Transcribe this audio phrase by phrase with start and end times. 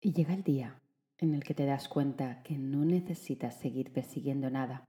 [0.00, 0.80] Y llega el día
[1.18, 4.84] en el que te das cuenta que no necesitas seguir persiguiendo nada.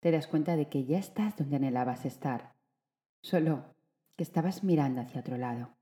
[0.00, 2.54] Te das cuenta de que ya estás donde anhelabas estar,
[3.22, 3.74] solo
[4.16, 5.74] que estabas mirando hacia otro lado.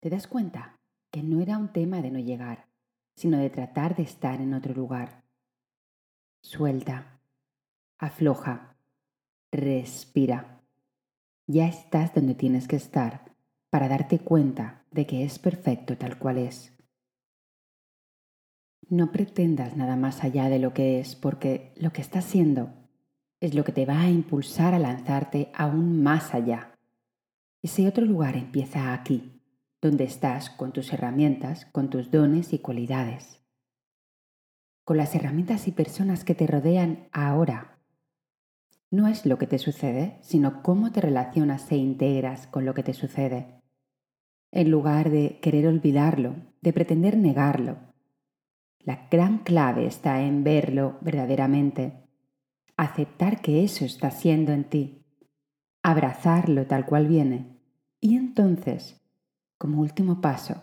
[0.00, 0.78] Te das cuenta
[1.10, 2.68] que no era un tema de no llegar,
[3.16, 5.24] sino de tratar de estar en otro lugar.
[6.42, 7.20] Suelta,
[7.98, 8.76] afloja,
[9.50, 10.60] respira.
[11.48, 13.34] Ya estás donde tienes que estar
[13.70, 16.75] para darte cuenta de que es perfecto tal cual es.
[18.88, 22.72] No pretendas nada más allá de lo que es, porque lo que estás siendo
[23.40, 26.72] es lo que te va a impulsar a lanzarte aún más allá.
[27.62, 29.42] Ese otro lugar empieza aquí,
[29.82, 33.40] donde estás con tus herramientas, con tus dones y cualidades.
[34.84, 37.80] Con las herramientas y personas que te rodean ahora.
[38.92, 42.84] No es lo que te sucede, sino cómo te relacionas e integras con lo que
[42.84, 43.60] te sucede.
[44.52, 47.95] En lugar de querer olvidarlo, de pretender negarlo,
[48.86, 52.04] la gran clave está en verlo verdaderamente,
[52.76, 55.04] aceptar que eso está siendo en ti,
[55.82, 57.58] abrazarlo tal cual viene.
[58.00, 59.04] Y entonces,
[59.58, 60.62] como último paso,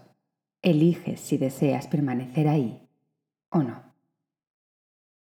[0.62, 2.88] eliges si deseas permanecer ahí
[3.50, 3.94] o no.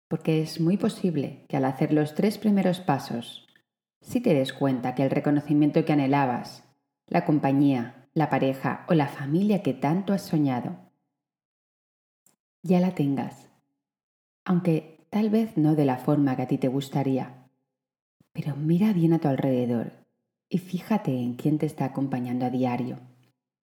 [0.08, 3.46] Porque es muy posible que al hacer los tres primeros pasos,
[4.00, 6.64] si te des cuenta que el reconocimiento que anhelabas,
[7.08, 10.86] la compañía, la pareja o la familia que tanto has soñado,
[12.66, 13.48] ya la tengas,
[14.44, 17.48] aunque tal vez no de la forma que a ti te gustaría.
[18.34, 19.94] Pero mira bien a tu alrededor
[20.50, 22.98] y fíjate en quién te está acompañando a diario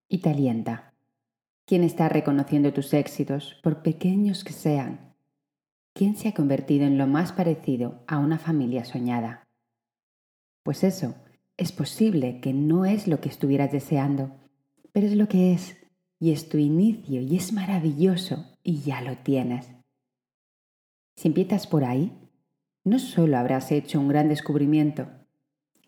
[0.07, 0.93] y te alienta.
[1.65, 5.13] ¿Quién está reconociendo tus éxitos, por pequeños que sean?
[5.93, 9.43] ¿Quién se ha convertido en lo más parecido a una familia soñada?
[10.63, 11.15] Pues eso,
[11.57, 14.31] es posible que no es lo que estuvieras deseando,
[14.93, 15.75] pero es lo que es
[16.21, 19.67] y es tu inicio y es maravilloso y ya lo tienes.
[21.15, 22.11] Si empiezas por ahí,
[22.83, 25.07] no solo habrás hecho un gran descubrimiento,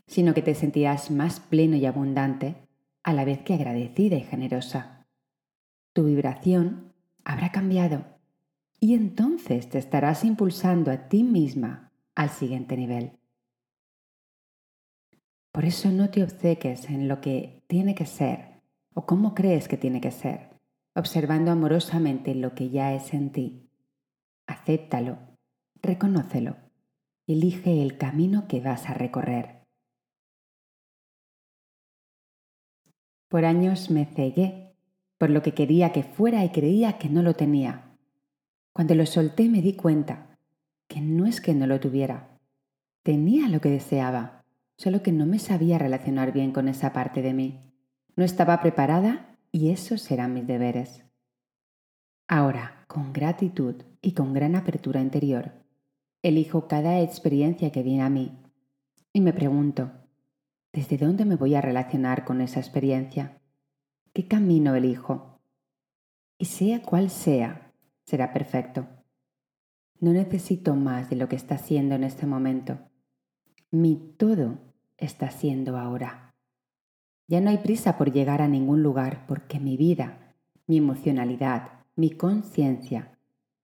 [0.08, 2.56] sino que te sentirás más pleno y abundante
[3.04, 5.08] a la vez que agradecida y generosa.
[5.94, 6.94] Tu vibración
[7.24, 8.06] habrá cambiado
[8.80, 13.20] y entonces te estarás impulsando a ti misma al siguiente nivel.
[15.52, 18.62] Por eso no te obceques en lo que tiene que ser
[18.94, 20.55] o cómo crees que tiene que ser,
[20.96, 23.70] observando amorosamente lo que ya es en ti.
[24.48, 25.20] Acéptalo,
[25.82, 26.56] reconócelo,
[27.28, 29.66] elige el camino que vas a recorrer.
[33.28, 34.76] Por años me cegué
[35.18, 37.98] por lo que quería que fuera y creía que no lo tenía.
[38.74, 40.38] Cuando lo solté me di cuenta
[40.88, 42.40] que no es que no lo tuviera.
[43.04, 44.44] Tenía lo que deseaba,
[44.78, 47.74] solo que no me sabía relacionar bien con esa parte de mí.
[48.16, 51.06] No estaba preparada y esos serán mis deberes.
[52.28, 55.54] Ahora, con gratitud y con gran apertura interior,
[56.22, 58.38] elijo cada experiencia que viene a mí
[59.14, 59.94] y me pregunto,
[60.74, 63.40] ¿desde dónde me voy a relacionar con esa experiencia?
[64.12, 65.40] ¿Qué camino elijo?
[66.38, 67.72] Y sea cual sea,
[68.04, 68.90] será perfecto.
[70.02, 72.78] No necesito más de lo que está siendo en este momento.
[73.72, 74.60] Mi todo
[74.98, 76.35] está siendo ahora.
[77.28, 80.36] Ya no hay prisa por llegar a ningún lugar porque mi vida,
[80.68, 83.18] mi emocionalidad, mi conciencia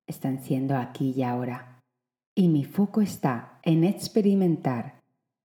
[0.08, 1.82] están siendo aquí y ahora.
[2.34, 5.02] Y mi foco está en experimentar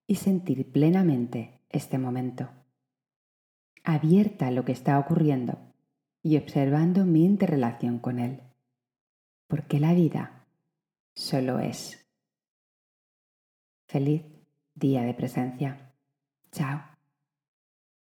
[0.06, 2.48] y sentir plenamente este momento.
[3.84, 5.58] Abierta a lo que está ocurriendo
[6.22, 8.40] y observando mi interrelación con él.
[9.46, 10.46] Porque la vida
[11.14, 12.04] solo es.
[13.86, 14.22] Feliz
[14.74, 15.92] día de presencia.
[16.50, 16.95] Chao.